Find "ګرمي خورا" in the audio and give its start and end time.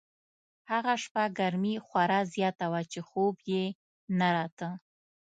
1.37-2.19